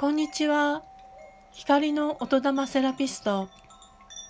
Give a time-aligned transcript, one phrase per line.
[0.00, 0.84] こんにちは。
[1.50, 3.48] 光の音玉セラピスト、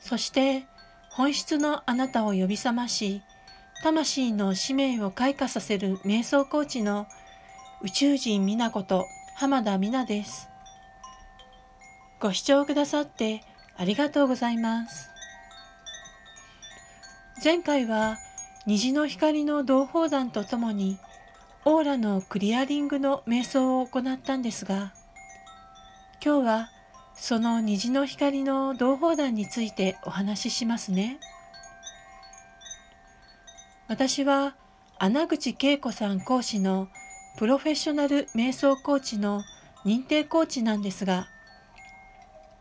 [0.00, 0.64] そして
[1.12, 3.22] 本質のあなたを呼び覚まし、
[3.84, 7.06] 魂の使命を開花させる瞑想コーチの
[7.80, 9.06] 宇宙人美奈子と
[9.36, 10.48] 浜田美奈です。
[12.18, 13.44] ご視聴くださって
[13.76, 15.10] ありがとうございます。
[17.44, 18.16] 前回は
[18.66, 20.98] 虹の光の同胞団とともに
[21.64, 24.92] オーラのクリアリングの瞑想を行ったんですが
[26.24, 26.70] 今日は
[27.14, 31.18] その虹の光の同胞団についてお話ししますね。
[33.88, 34.54] 私は
[35.00, 36.86] 穴口恵子さん講師の
[37.38, 39.42] プロフェッショナル瞑想コーチの
[39.84, 41.26] 認定コーチなんですが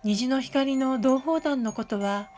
[0.04, 2.30] 虹の光の同胞団のことは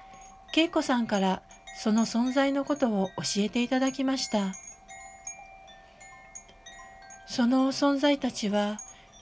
[0.53, 1.42] 恵子さんから
[1.78, 4.53] その存在のことを教えていただきました。
[7.28, 8.78] その存在たちは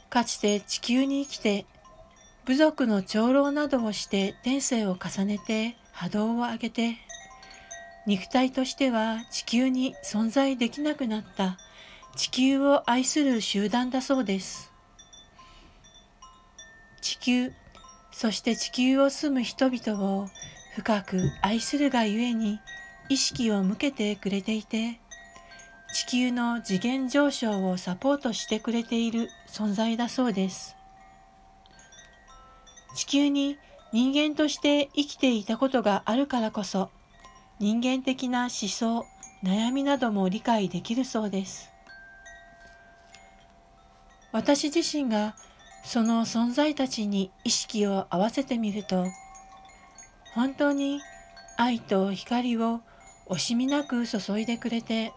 [0.09, 1.65] かつて地球に生きて
[2.45, 6.97] 部族の長老などをして天性を重ねて波動を上げて
[8.07, 11.57] 肉体としては地球に存在できなくなった。
[12.15, 14.71] 地球を愛する集団だそうです。
[17.01, 17.51] 地球
[18.11, 20.29] そして地球を住む人々を
[20.75, 22.59] 深く愛するがゆえに
[23.09, 24.99] 意識を向けてくれていて
[25.93, 30.75] 地球の次元上昇をサポートしてくれている存在だそうです。
[32.93, 33.57] 地球に
[33.91, 36.89] 人間として生きていたことがあるからこそ
[37.59, 39.05] 人間的な思想
[39.43, 41.71] 悩みなども理解できるそうです。
[44.31, 45.35] 私自身が
[45.83, 49.05] その存在たちに意識を合わせてみると
[50.33, 51.01] 本当に
[51.57, 52.81] 愛と光を
[53.27, 55.11] 惜しみなく注いでくれて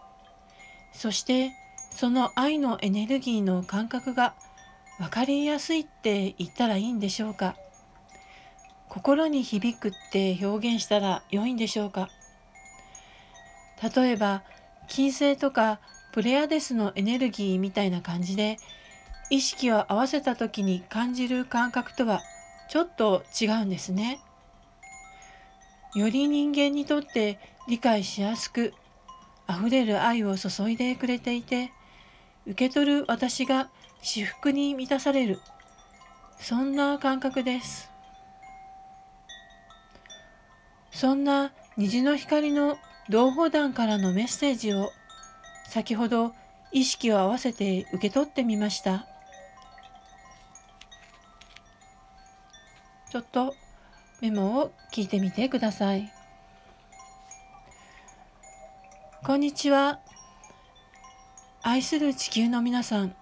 [0.91, 1.51] そして
[1.91, 4.33] その愛のエネルギーの感覚が
[4.99, 7.55] 分かりやすいって言ったらいいんでしょうか。
[8.95, 12.09] 心に響くって表現したら良いんでしょうか？
[13.93, 14.41] 例えば
[14.87, 15.81] 金星とか
[16.13, 18.57] プレアデスのエネルギーみたいな感じで
[19.29, 22.21] 意識を合わせた時に感じる感覚とは
[22.69, 24.21] ちょっと違うんですね。
[25.93, 28.73] より人間にとって理解しやすく
[29.49, 31.69] 溢れる愛を注いでくれていて
[32.47, 33.69] 受け取る私が
[34.01, 35.41] 至福に満たされる。
[36.39, 37.91] そんな感覚です。
[40.95, 42.77] そんな虹の光の
[43.09, 44.91] 同胞団からのメッセージを
[45.67, 46.33] 先ほど
[46.71, 49.05] 意識を合わせて受け取ってみました
[53.11, 53.53] ちょっと
[54.21, 56.11] メモを聞いてみてください。
[59.25, 59.99] こんにちは。
[61.61, 63.15] 愛する地球の皆さん。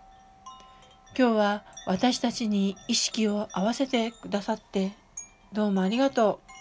[1.18, 4.94] 今日は私たちに意識を合わせてくださって
[5.52, 6.53] どうもありがとう。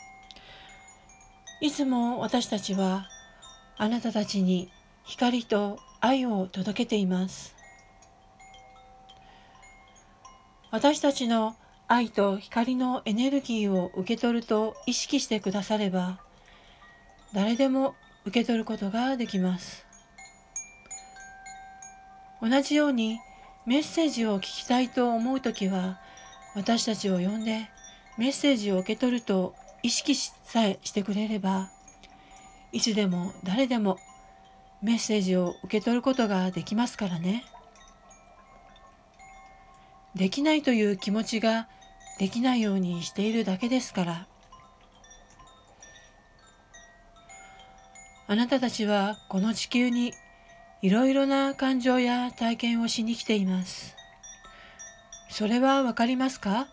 [1.63, 3.07] いつも私たちは
[3.79, 4.69] あなたたちに
[5.05, 7.55] 光と愛を届けています。
[10.73, 11.55] 私たちの
[11.87, 16.19] 愛と光のエネルギーを受け取ると意識してくだされば
[17.35, 17.95] 誰でも
[18.25, 19.85] 受け取ることができます
[22.41, 23.19] 同じように
[23.67, 26.01] メッセージを聞きたいと思う時は
[26.55, 27.69] 私たちを呼んで
[28.17, 31.71] メッセージを受け取ると意識さえしてくれれば
[32.73, 33.99] いつでも誰でも
[34.83, 37.45] メッセージを受け取ることができますからね。
[40.15, 41.69] できないという気持ちが
[42.19, 44.27] できないようにしているだけですから。
[48.27, 50.15] あなたたちはこの地球に
[50.81, 53.97] いろいろな感情や体験をしに来ています。
[55.29, 56.69] それはわかりますか？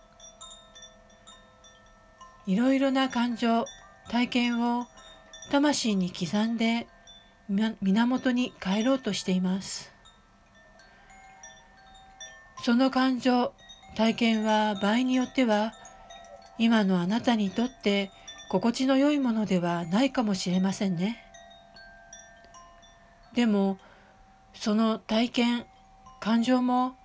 [2.49, 3.67] いろいろな感情
[4.09, 4.87] 体験を
[5.51, 6.87] 魂に刻んで
[7.47, 9.93] 源に帰ろうとしています
[12.63, 13.53] その感情
[13.95, 15.75] 体験は場合によっては
[16.57, 18.09] 今のあなたにとって
[18.50, 21.24] 心地の良いものではないかもしれませんね。
[23.35, 23.77] でも
[24.56, 25.65] その体験
[26.19, 26.95] 感情も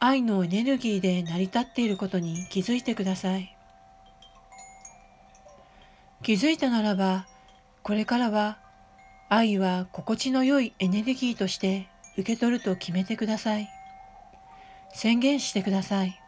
[0.00, 3.57] 愛のエネルギーで成り立っていることに気づいてください。
[6.28, 7.26] 気づいたならば
[7.82, 8.58] これからは
[9.30, 11.88] 愛は心地の良いエネルギーとして
[12.18, 13.66] 受け取ると決めてください。
[14.92, 16.20] 宣言してください。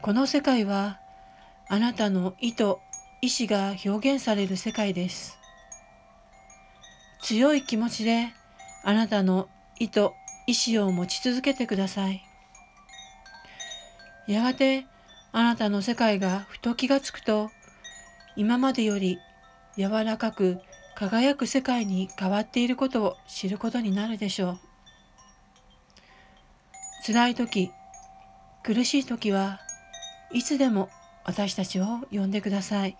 [0.00, 0.98] この世界は
[1.68, 2.76] あなたの意図、
[3.20, 5.36] 意志が表現される世界です。
[7.20, 8.32] 強い気持ちで
[8.84, 10.08] あなたの意図、
[10.46, 12.22] 意志を持ち続けてください。
[14.26, 14.86] やがて
[15.32, 17.50] あなたの世界がふと気がつくと
[18.36, 19.18] 今までより
[19.76, 20.60] 柔らかく
[20.94, 24.58] 輝く世界に変わっていることを知ることになるでしょう。
[27.06, 27.70] 辛い時、
[28.62, 29.60] 苦しい時は
[30.32, 30.88] いつでも
[31.24, 32.96] 私たちを呼んでください。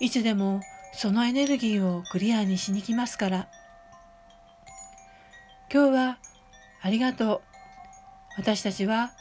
[0.00, 0.60] いつでも
[0.92, 3.48] そのエネルギーをクリアにしに来ますから。
[5.72, 6.18] 今日は
[6.82, 7.40] ありがとう。
[8.38, 9.12] 私たちは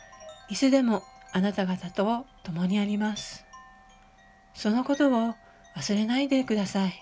[0.50, 3.44] いつでもあなた方と共にあります。
[4.56, 5.36] そのことを
[5.75, 6.94] 忘れないでください。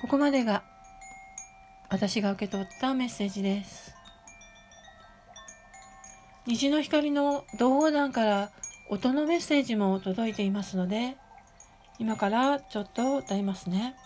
[0.00, 0.62] ここまでが
[1.90, 3.94] 私が受け取ったメッセージです。
[6.46, 8.50] 虹の光の同胞団から
[8.88, 11.16] 音のメッセージも届いていますので、
[11.98, 13.96] 今からちょっと歌いますね。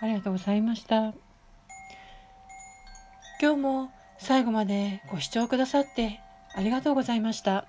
[0.00, 1.14] ありがとうございました。
[3.40, 6.20] 今日も最後までご視聴くださって
[6.54, 7.66] ありがとうございました。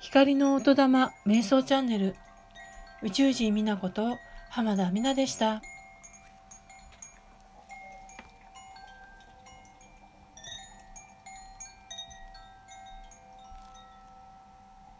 [0.00, 2.16] 光の音玉瞑想チャンネル
[3.02, 4.18] 宇宙人美奈子と
[4.48, 5.62] 浜田美奈でした。